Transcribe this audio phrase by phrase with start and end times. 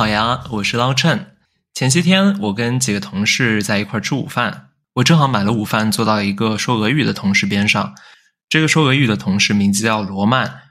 [0.00, 1.36] 好呀，我是捞趁。
[1.74, 7.94] 前些天我跟几个同事在一块吃午饭，我正好买了午饭，坐到一个说俄语的同事边上。
[8.48, 10.62] 这个说俄语的同事名字叫罗曼。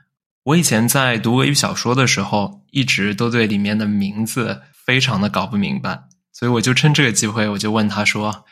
[0.45, 8.45] 我以前在读俄语小说的时候，一直都对里面的名字非常的搞不明白，所以我就趁这个机会，我就问他说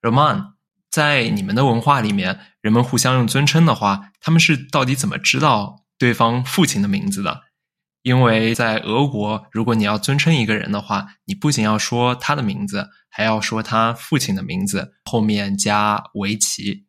[0.00, 0.52] ：“Roman，
[0.92, 7.49] 在你们的文化里面，人们互相用尊称的话，他们是到底怎么知道对方父亲的名字的？
[8.02, 16.86] 因为在俄国，如果你要尊称一个人的话，你不仅要说他的名字，还要说他父亲的名字，后面加围棋，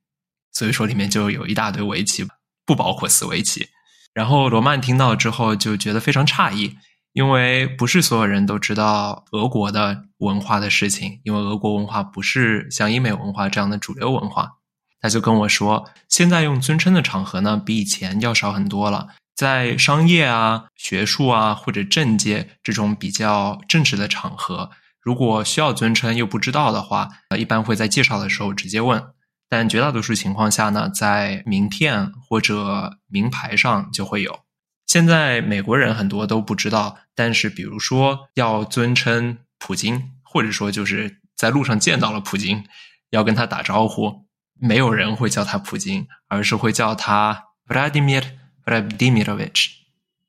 [0.53, 2.25] 所以说里面就有一大堆围棋，
[2.65, 3.67] 不包括死围棋。”
[4.13, 6.75] 然后罗曼听到之后就觉得非常诧异，
[7.13, 14.57] 因为不是所有人都知道俄国的文化的事情，因为俄国文化不是像英美文化这样的主流文化。
[14.99, 19.07] 他就跟我说，现在用尊称的场合呢，比以前要少很多了。
[19.41, 24.69] 在商业啊、学术啊或者政界这种比较正式的场合，
[25.01, 29.03] 如果需要尊称又不知道的话，一般会在介绍的时候直接问。
[29.49, 34.41] 但绝大多数情况下呢，在名片或者名牌上就会有。
[34.85, 42.63] 现在美国人很多都不知道，但是比如说要尊称普京，或者说就是在路上见到了普京，
[43.09, 44.27] 要跟他打招呼，
[44.59, 48.23] 没有人会叫他普京，而是会叫他 Vladimir
[48.71, 49.71] Vladimirovich，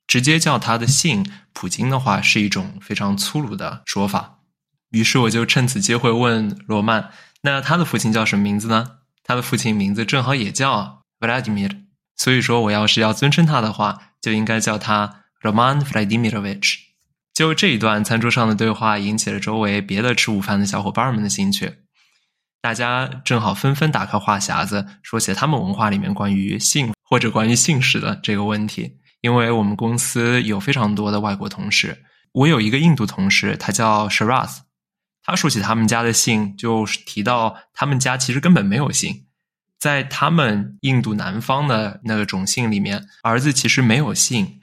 [0.05, 4.39] 直接叫他的姓普京的话是一种非常粗鲁的说法。
[4.89, 7.11] 于是我就趁此机会问罗曼，
[7.43, 8.97] 那他的父亲叫什么名字呢？
[9.23, 11.83] 他的父亲名字正好也叫 Vladimir，
[12.17, 16.75] 所以说我要是要尊称他的话，就应该叫他 Roman Vladimirovich。
[17.33, 21.82] 就这一段餐桌上的对话，引起了周围别的吃午饭的小伙伴们的兴趣。
[22.63, 28.99] 大家正好纷纷打开话匣子，说起他们文化里面关于姓或者关于姓氏的这个问题。
[29.19, 34.59] 因为我们公司有非常多的外国同事，我有一个印度同事，他叫 Sharaz。
[35.23, 39.25] 他说起他们家的姓，就是提到他们家其实根本没有姓，
[39.77, 44.61] 在他们印度南方的那个种姓里面，儿子其实没有姓，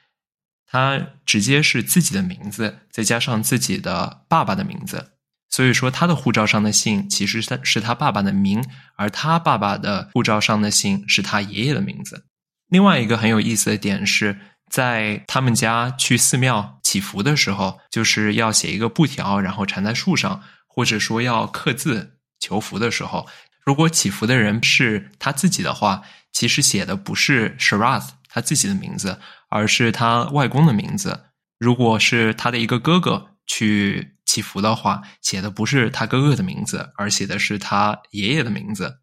[0.65, 5.13] 他直接是自己的名字，再加上自己的爸爸的名字，
[5.51, 8.65] 所以说他的护照上的姓其实是是他爸爸的名，
[8.97, 12.25] 而他爸爸的护照上的姓是他爷爷的名字。
[12.69, 14.39] 另外一个很有意思的点是。
[14.71, 23.27] 在他们家去寺庙祈福的时候，就是要写一个布条，然后缠在树上，或者说要刻字求福的时候，
[23.67, 29.19] 如果祈福的人是他自己的话，其实写的不是 Sharaz 他自己的名字，
[29.49, 31.25] 而是他外公的名字。
[31.59, 39.01] 如果是他的一个哥哥去祈福的话，写的不是他哥哥的名字，而写的是他爷爷的名字。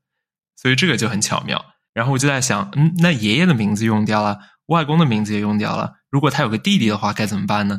[0.56, 1.74] 所以这个就很巧妙。
[1.94, 4.40] 然后我就在想，嗯，那爷爷的名字用掉了。
[4.68, 5.96] 外公的名字也用掉了。
[6.10, 7.78] 如果他有个弟弟的话，该怎么办呢？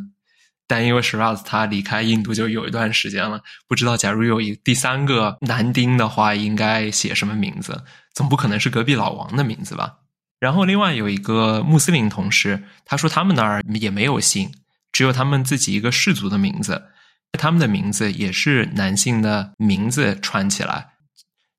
[0.66, 7.82] 但因为 Shiraz 他离开印度就有一段时间了，不知道假如有一第三个男丁的话，应该写什么名字？
[8.12, 10.00] 总不可能是隔壁老王的名字吧？
[10.38, 14.52] 然后另外有一个穆斯林同事，他说他们那儿也没有姓，
[14.92, 16.84] 只有他们自己一个氏族的名字，
[17.32, 20.92] 他们的名字也是男性的名字串起来。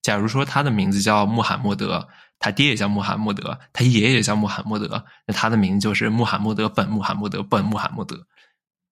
[0.02, 2.08] 假如说他的名字叫穆罕默德。
[2.42, 8.28] 他爹也叫穆罕默德，他爷爷也叫穆罕默德，那他的名字就是穆罕默德本穆罕默德本穆罕默德。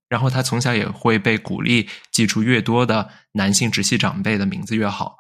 [0.10, 5.16] 然后他从小也会被鼓励记住越多的男性直系长辈的名字越好，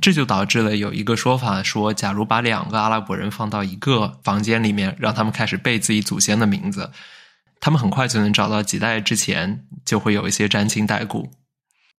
[0.00, 6.90] 这就导致了有一个说法说，假如把两个阿拉伯人放到一个房间里面，让他们开始背自己祖先的名字，
[7.60, 11.30] 他们很快就能找到几代之前就会有一些沾亲带故。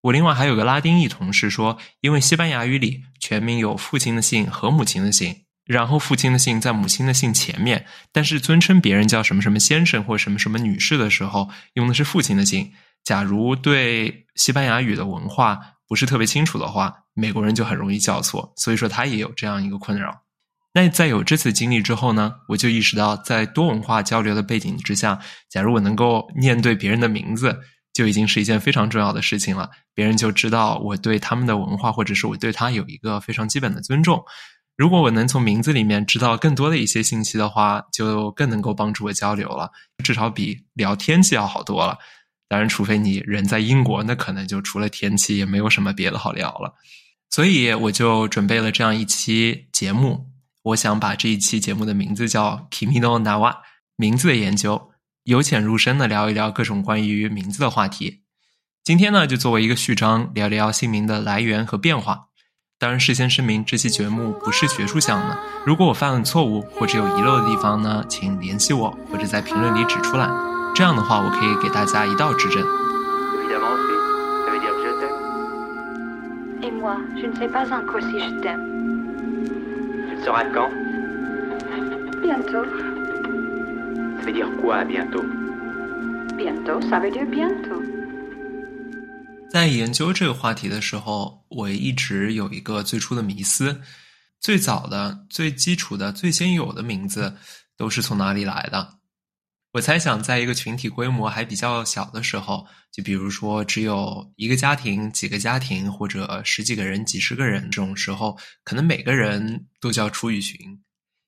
[0.02, 5.36] 我另外还有个拉丁裔同事说，因为西班牙语里全名有父亲的姓和母亲的姓。
[5.66, 12.72] 然后父亲的姓在母亲的姓前面，但是尊称别人叫什么什么先生或什么什么女士的时候，用的是父亲的姓。
[13.04, 18.52] 假如对西班牙语的文化不是特别清楚的话，美国人就很容易叫错。
[18.56, 20.24] 所以说他也有这样一个困扰。
[20.74, 25.20] 那在有这次经历之后呢，我就意识到，在多文化交流的背景之下，
[25.50, 27.60] 假如我能够念对别人的名字，
[27.94, 29.70] 就已经是一件非常重要的事情了。
[29.96, 34.24] 别人就知道我对他们的文化，或者是我对他有一个非常基本的尊重。
[34.78, 39.72] 如果我能从名字里面知道更多的一些信息的话，就更能够帮助我交流了，
[40.04, 41.98] 至少比聊天气要好多了。
[42.48, 46.74] 当然，除非你人在英国，那可能就除了天气也没有什么别的好聊了。
[47.30, 50.28] 所以我就准备了这样一期节目，
[50.70, 53.58] 我想把这一期节目的名字叫 “Kimino Nawa”，
[53.96, 54.92] 名字的研究，
[55.24, 58.22] 由浅入深的聊一聊各种关于名字的话题。
[58.84, 62.28] 今天呢，就作为一个序章，聊聊姓名的来源和变化。
[62.78, 65.38] 当然，事先声明，这期节目不是学术项的。
[65.66, 70.30] 如果我犯了错误或者有遗漏的地方呢，请联系我或者在评论里指出来。
[70.76, 72.62] 这样的话，我可以给大家一道指正。
[72.62, 73.94] évidemment aussi.
[74.46, 75.18] Ça veut dire que je t'aime.
[76.62, 78.99] Et moi, je ne sais pas encore si je t'aime.
[80.30, 80.70] Tu le sauras quand
[82.22, 82.64] Bientôt.
[84.20, 85.24] Ça veut dire quoi bientôt
[86.38, 87.82] Bientôt, ça veut dire bientôt.
[89.50, 93.82] 在研究这个话题的时候，我一直有一个最初的迷思：
[94.40, 97.34] 最早的、最基础的、最先有的名字
[97.76, 98.99] 都是从哪里来的？
[99.72, 110.60] 我猜想，在一个群体规模还比较小的时候，就比如说只有一个家庭、几个家庭，或者十几个人、几十个人这种时候，可能每个人都叫出语群。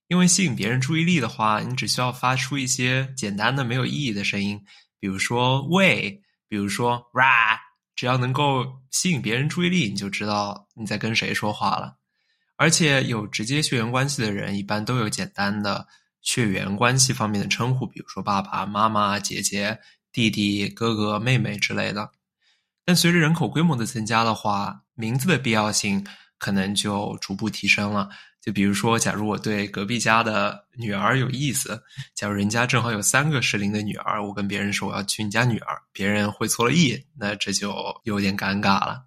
[0.07, 4.59] 因为吸引别人注意力的话，你只需要发出一些简单的、没有意义的声音，
[4.99, 7.57] 比如说“喂”，比如说 “ra”。
[7.95, 11.95] 只要能够吸引别人注意力，你就知道你在跟谁说话了。
[12.55, 15.87] 而且有直接血缘关系的人，一般都有简单的
[16.21, 19.79] 血缘关系方面的称呼，比如说爸爸妈妈、姐姐、
[20.11, 22.11] 弟弟、哥哥、妹妹之类的。
[22.83, 26.05] 但随着人口规模的增加的话，名字的必要性
[26.37, 28.09] 可能就逐步提升了。
[28.41, 31.83] 就比如说，假如我对隔壁家的女儿有意思，
[32.15, 39.05] 假如人家正好有三个适龄的女儿，我跟别人说我要娶你家女儿，别人会错了意，那这就有点尴尬了。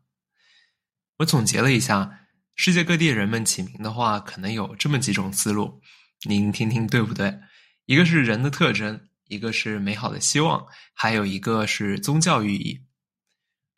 [1.18, 2.20] 我总结了一下，
[2.54, 5.80] 世界各地人们起名的话，可能有这么几种思路，
[6.26, 7.38] 您听听对不对？
[7.86, 12.80] 一个是人的特征，一个是美好的希望，还有一个是宗教寓意。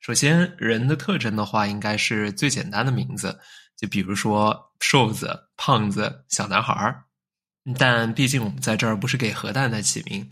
[0.01, 3.41] 首先，人的特征的话，应该是最简单的名字。
[3.77, 7.05] 就比如说瘦子、胖子、小男孩儿，
[7.77, 10.29] 但毕竟我们在这儿不是给核弹在起名。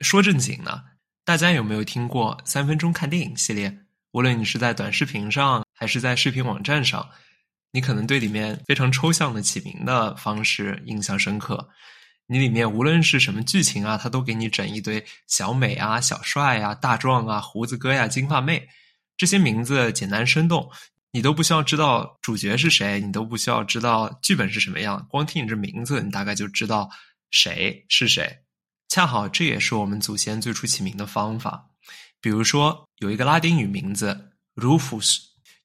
[0.00, 0.84] 说正经的，
[1.24, 3.78] 大家有没有听过三分钟看电影系列？
[4.10, 7.08] 无论你是在短视频上，还是在视频网站上，
[7.70, 11.68] 你可能对里面非常抽象的起名的方式印象深刻。
[12.26, 18.68] 你里面无论是什么剧情啊，他都给你整一堆小美啊、小帅啊、大壮啊、胡子哥呀、金发妹，
[19.16, 20.70] 这些名字简单生动。
[21.10, 26.90] 你都不需要知道主角是谁，你都不需要知道剧本是什么样，光听你这名字，你大概就知道
[27.30, 28.40] 谁是谁。
[28.88, 31.70] 恰好这也是我们祖先最初起名的方法。
[32.20, 35.18] 比如说，有一个拉丁语名字 Rufus，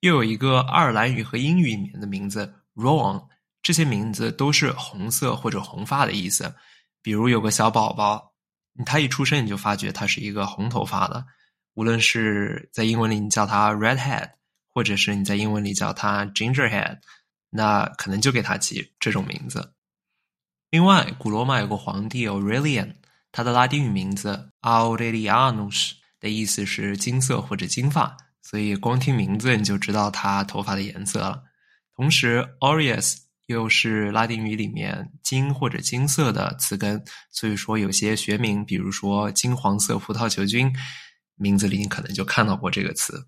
[0.03, 3.25] 又有一个爱尔兰语和英语里面的名字 Ron，
[3.61, 6.53] 这些名字都是红色或者红发的意思。
[7.01, 8.33] 比如有个小宝宝，
[8.85, 11.25] 他一出生你就发觉他是一个红头发的，
[11.75, 14.31] 无论是在英文里你叫他 Redhead。
[14.75, 16.97] 或者是你在英文里叫他 Gingerhead，
[17.51, 19.75] 那可能就给他起这种名字。
[20.71, 22.95] 另外，古罗马有个皇帝 Aurelian，
[23.31, 31.41] 他的拉丁语名字 Aurelianus 的意思是金色或者金发，所以光听名字你就知道它头发的颜色了。
[31.95, 33.15] 同时，Aureus
[33.47, 40.71] 又是拉丁语里面金或者金色的词根，所以说有些学名，比如说金黄色葡萄球菌，
[41.35, 43.27] 名字里你可能就看到过这个词。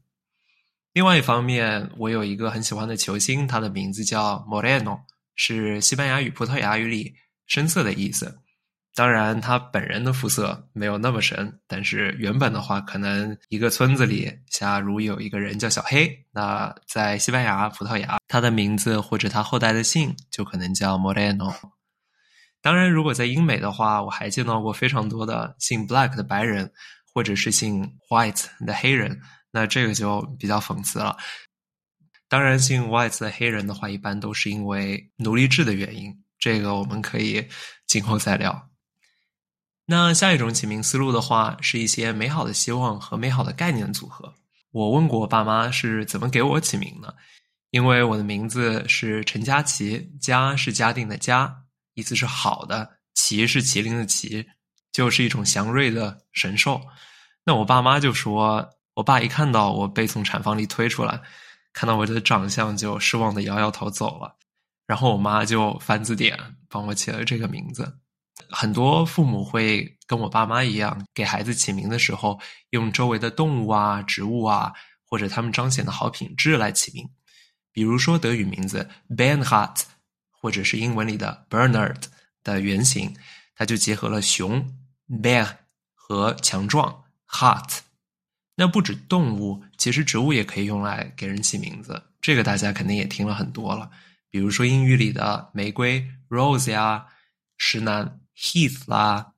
[0.94, 5.02] 另外一方面，我有一个很喜欢的球星，他的名字叫 Moreno，
[5.36, 7.16] 是西班牙语、葡萄牙语里
[7.48, 8.40] “深色”的意思。
[8.96, 21.54] 当然，他本人的肤色没有那么深，但是原本的话，可能一个村子里，假如有一个人叫小黑，那在西班牙、葡萄牙，他的名字或者他后代的姓就可能叫 Moreno。
[22.62, 26.72] 当然，如果在英美的话，我还见到过非常多的姓 Black 的白人，
[27.14, 29.20] 或者是姓 White 的黑人。
[29.52, 31.18] 那这个就比较讽刺了。
[32.30, 36.18] 当然，姓 White 的黑人的话，一般都是因为奴隶制的原因。
[36.40, 37.46] 这个我们可以
[37.88, 38.70] 今后再聊。
[39.86, 44.34] 那下一种起名思路的话，是一些美好的希望和美好的概念组合。
[44.72, 47.16] 我问过我爸妈是怎么给我起名的，
[47.72, 51.56] 因为我的名字是陈佳琪，佳是嘉定的佳，
[51.94, 54.46] 意思是好的；麒是麒麟的麒，
[54.92, 56.82] 就是一种祥瑞的神兽。
[57.44, 58.70] 那我爸妈就说。
[58.96, 61.22] 我爸一看到我被从产房里推出来，
[61.74, 64.34] 看到我的长相就失望的摇摇头走了。
[64.88, 66.40] 然后我妈就翻字典
[66.70, 67.94] 帮我起了这个名字。
[68.50, 74.74] 很多父母会跟我爸妈一样，给孩子起名的时候用周围的动物啊、植物啊，
[75.06, 77.10] 或者他们彰显的好品质来起名。
[77.72, 79.82] 比如说德语名字 Bernhard，
[80.32, 82.04] 或者是英文里的 Bernard
[82.44, 83.16] 的原型，
[83.56, 84.74] 它就结合了熊
[85.10, 85.58] Bear
[85.94, 87.80] 和强壮 Heart。
[88.56, 92.02] 那不止动物，其实植物也可以用来给人起名字。
[92.22, 93.92] 这个大家肯定也听了很多了，
[94.30, 97.08] 比如说英语里的玫瑰 rose 呀，
[97.58, 99.34] 石楠 heath 啦，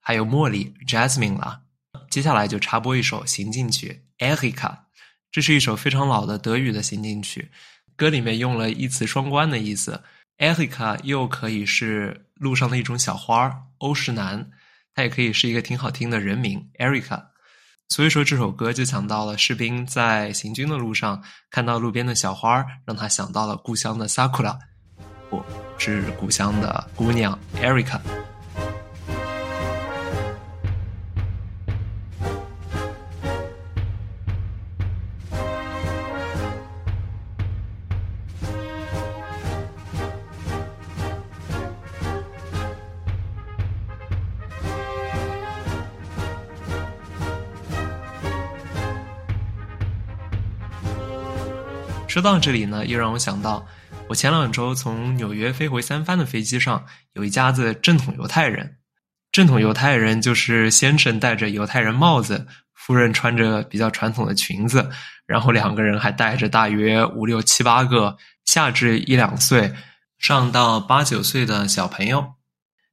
[0.00, 1.62] 还有茉莉 jasmine 啦。
[2.10, 4.76] 接下来就插播一首行进曲 Erika，
[5.32, 7.50] 这是一首非常老的德语的行进曲，
[7.96, 10.02] 歌里面用了一词双关的意思。
[10.38, 14.50] Erika 又可以是路上的一种小花欧石楠，
[14.94, 17.26] 它也可以是一个挺好听的人名 Erika。
[17.88, 24.58] 所以说这首歌就讲到了士兵在行军的路上看到路边的小花，让他想到了故乡的 sakura，
[25.30, 25.44] 不
[25.78, 28.00] 是故乡的姑娘 Erica。
[52.14, 53.66] 说到这里呢，又让我想到，
[54.06, 58.76] 我前两周从纽约飞回三藩的飞机上，有一家子正统犹太人。
[59.32, 64.88] 正统犹太人就是先生戴着犹太人帽子，夫人穿着比较传统的裙子，
[65.26, 69.74] 然后两个人还带着大约五六七八个下至一两岁、
[70.16, 72.34] 上到八九岁的小朋友。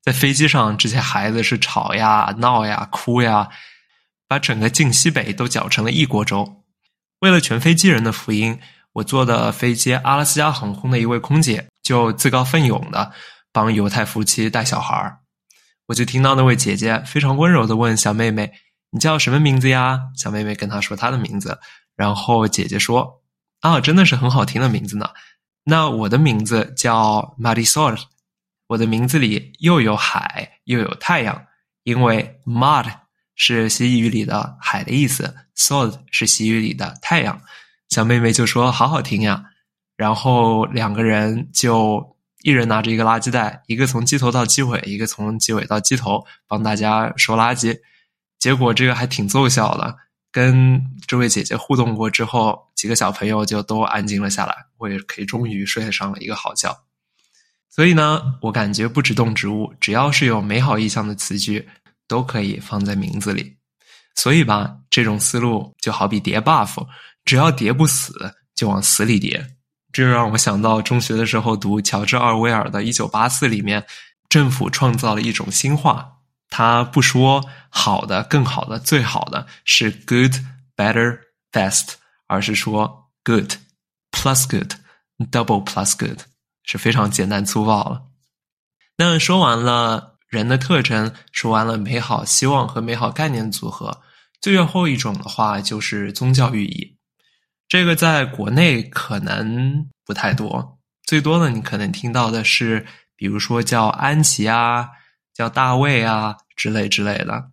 [0.01, 3.49] 在飞机上，这些孩子是吵呀、闹呀、哭呀，
[4.27, 6.63] 把整个晋西北都搅成了一锅粥。
[7.19, 8.59] 为了全飞机人的福音。
[8.93, 13.11] 我坐的飞机，阿拉斯加航空的一位空姐就自告奋勇的
[13.53, 15.19] 帮犹太夫妻带小孩儿。
[15.87, 18.51] 我就听到那位姐姐非常温柔的问小妹妹
[18.91, 21.59] ：“你叫什么名字呀？”小妹妹跟她说她的名字，
[21.95, 23.21] 然后姐姐说
[23.61, 25.09] ：“啊，真的是很好听的名字呢。
[25.63, 27.97] 那我的名字叫 Marisol，
[28.67, 31.45] 我的名字里又有海又有太阳，
[31.83, 32.91] 因为 Mad
[33.35, 37.41] 是西语里的海的意思，Sol 是西语里的太阳。”
[37.91, 39.43] 小妹妹就说：“好好听呀。”
[39.95, 47.77] 然后两个人就一人拿着一个垃圾袋，一个从机头到机尾，一个从机尾到机头，帮大家收垃圾。
[48.39, 49.95] 结果这个还挺奏效的。
[50.31, 56.73] 跟这位姐姐互动过之后，几个小朋友就都安静了下来，我也可以终于睡上了一个好觉。
[57.69, 61.67] 所以呢，我感觉不止动植物，只要是有美好意象的词句，
[62.07, 63.57] 都可以放在名字里。
[64.15, 66.77] 所以吧，这种思路就好比叠 buff。
[67.25, 69.55] 只要叠不死，就往死里叠。
[69.93, 73.85] 这让我想到中学的时候读乔治·奥威尔的《一九八四》里面，
[74.29, 80.33] 政府创造了一种新话，他不说好的、更好的、最好的是 good、
[80.77, 81.19] better、
[81.51, 81.95] best，
[82.27, 83.51] 而是说 good
[84.11, 84.73] plus good
[85.29, 86.21] double plus good，
[86.63, 88.03] 是非常简单粗暴了。
[88.97, 94.01] 那说完了人的特征，说完了美好希望和美好概念组合，
[94.39, 96.97] 最后一种的话就是宗教寓意。
[97.71, 102.85] 这个在国内可能不太多，最多的你可能听到的是，
[103.15, 104.89] 比如说叫安琪啊，
[105.33, 107.51] 叫大卫啊之类之类的。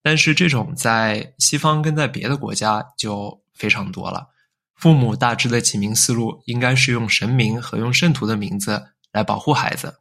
[0.00, 4.28] 但是这种在西方跟在别的国家就非常多了。
[4.76, 9.92] 父母大致的起名思路应该是用神明和用圣徒的名字来保护孩子。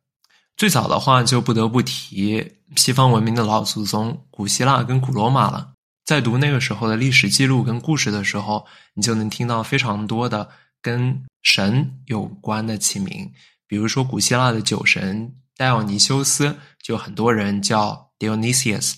[0.56, 5.74] 最早的话就不得不提西方文明的老祖宗古希腊跟古罗马了。
[6.08, 10.50] 在读那个时候的历史记录跟故事的时候，你就能听到非常多的
[10.82, 13.30] 跟神有关的起名，
[13.68, 18.94] 比如说古希腊的酒神戴奥尼修斯，就很多人叫 Dionysius；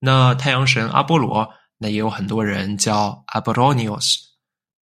[0.00, 1.48] 那太阳神阿波罗，
[1.78, 4.16] 那也有很多人叫 Apollonios。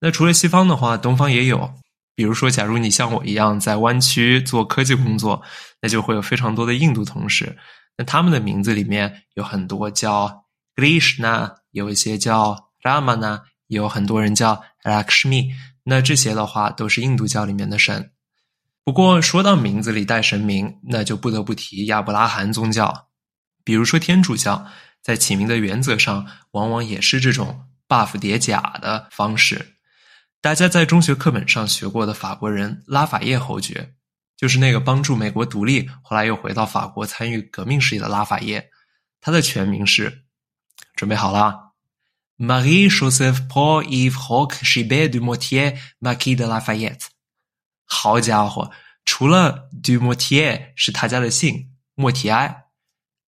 [0.00, 1.74] 那除了西方的话，东方也有，
[2.14, 5.42] 比如说，假如你像我一样在湾区做科技工作，
[5.82, 7.54] 那就会有非常多的印度同事，
[7.98, 10.45] 那他们的名字里面有很多叫
[10.76, 11.56] Krishna。
[11.72, 15.52] 有一些叫 Rama 也有很多人叫 Lakshmi，
[15.82, 18.12] 那这些的话都是印度教里面的神。
[18.84, 23.08] 不过说到名字里带神名，那就不得不提亚伯拉罕宗教。
[23.64, 24.64] 比如说天主教，
[25.02, 29.74] 在起名的原则上，往往也是这种 buff 叠甲的方式。
[30.40, 33.94] 大家在中学课本上学过的法国人拉法叶侯爵，
[34.36, 38.70] 就是那个帮助美国独立，后来又回到法国参与革命事业的拉法叶。
[39.20, 40.25] 他的全名是，
[40.96, 41.74] 准备好了。
[42.38, 47.06] Marie Joseph Paul Yves Roch Gilbert du Motier Marquis de Lafayette，
[47.84, 48.70] 好家伙，
[49.04, 52.64] 除了 du Motier 是他家的姓，莫提埃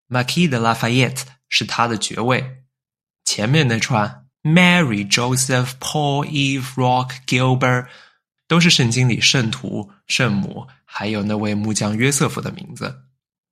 [0.09, 2.65] ，Marquis de Lafayette 是他的爵位。
[3.25, 7.87] 前面那串 Mary Joseph Paul Yves Roch Gilbert
[8.47, 13.05] 都是圣经里圣徒、圣母，还有那位木匠约瑟夫的名字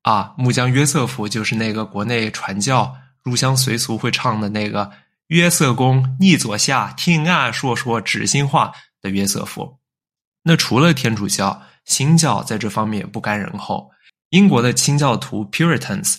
[0.02, 0.34] 啊。
[0.36, 2.94] 木匠约瑟夫就是那个国内传教
[3.26, 4.90] 入乡随俗会唱的那个。
[5.26, 8.70] 约瑟公逆左下，听俺说说知心话
[9.02, 9.80] 的约瑟夫。
[10.44, 13.90] 那除了天主教，新教在这方面也不甘人后。
[14.30, 16.18] 英国的清教徒 Puritans，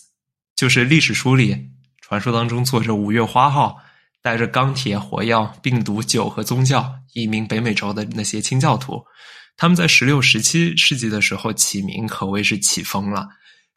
[0.58, 1.70] 就是历史书里
[2.02, 3.78] 传说当中坐着五月花号，
[4.22, 9.02] 带着钢铁、火药、病毒、酒和宗教移民北美洲的那些清教徒。
[9.56, 13.30] 他们在十六、十七世纪的时候起名可谓是起风了。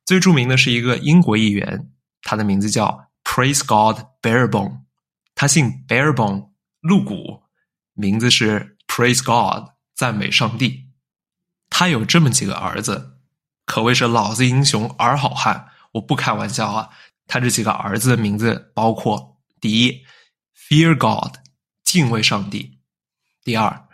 [0.04, 1.86] 最著名的是一个英国议员，
[2.22, 2.98] 他的名字叫
[3.32, 4.80] Praise God Barebone。
[5.36, 7.44] 他姓 Barebone，鹿骨，
[7.94, 10.88] 名字是 Praise God，赞美上帝。
[11.70, 13.20] 他有这么几个儿子，
[13.66, 15.68] 可谓是老子英雄儿好汉。
[15.92, 16.90] 我不开玩笑啊，
[17.28, 20.04] 他这几个儿子的名字包括：第一
[20.68, 21.36] ，Fear God，
[21.84, 22.80] 敬畏上帝；
[23.44, 23.86] 第二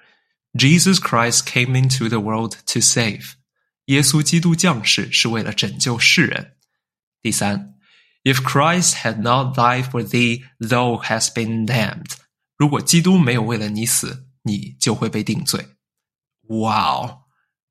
[0.55, 3.33] ，Jesus Christ came into the world to save，
[3.85, 6.52] 耶稣基督降世是为了拯救世人；
[7.21, 7.75] 第三
[8.26, 12.16] ，If Christ had not died for thee, thou has been damned。
[12.56, 15.64] 如果基督没有为了你死，你就会被定罪。
[16.49, 17.21] 哇哦，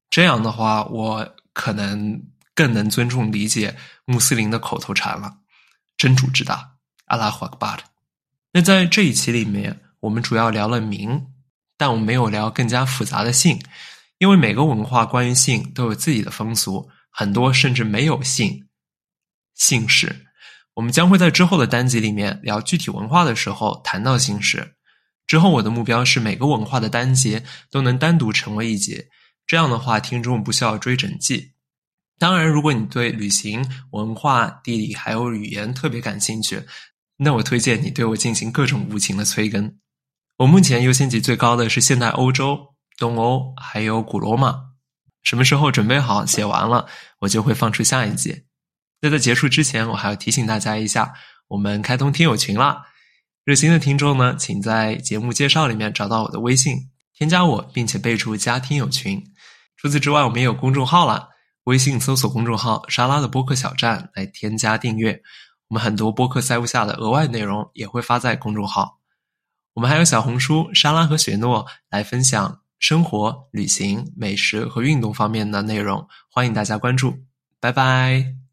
[0.09, 5.39] 这样的话，我可能更能尊重理解穆斯林的口头禅了。
[5.97, 7.83] 真主之大，阿拉胡阿克巴特。
[8.53, 11.27] 那在这一期里面，我们主要聊了名，
[11.75, 13.61] 但我们没有聊更加复杂的姓，
[14.19, 18.67] 因为每个文化关于姓都有自己的风俗，很多甚至没有姓
[19.55, 20.25] 姓氏。
[20.75, 24.75] 我们将会在之后的单集里面聊具体文化的时候谈到姓氏。
[25.25, 29.07] 之后，我的目标是每个文化的单节都能单独成为一节，
[29.47, 31.53] 这样的话，听众不需要追整季。
[32.19, 36.61] 当然，如果你对旅行、文化、地理还有语言特别感兴趣，
[37.17, 39.75] 那我推荐你对我进行各种无情的催更。
[40.37, 44.61] 我目前优先级最高的是现代欧洲、东欧还有古罗马。
[45.23, 46.85] 什么时候准备好写完了，
[47.21, 48.44] 我就会放出下一集。
[49.05, 51.13] 那在结束之前，我还要提醒大家一下，
[51.47, 52.81] 我们开通听友群啦。
[53.43, 59.23] 热心的听众呢，请在节目介绍里面找到我的微信，添加我，并且备注加听友群。
[59.77, 61.29] 除此之外，我们也有公众号了，
[61.65, 65.21] 微信搜索公众号“沙拉的播客小站”来添加订阅。
[65.67, 68.97] 我们很多播客塞不下的额外内容也会发在公众号。
[69.75, 77.19] 我们还有小红书“沙拉和雪诺”来分享生活、旅行、美食和运动方面的内容，欢迎大家关注。
[77.59, 78.44] 拜拜。